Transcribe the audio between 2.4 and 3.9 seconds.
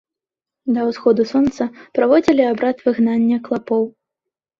абрад выгнання клапоў.